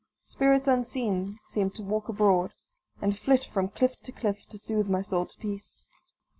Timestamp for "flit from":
3.19-3.67